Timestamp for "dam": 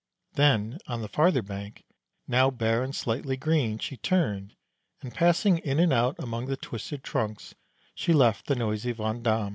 9.25-9.49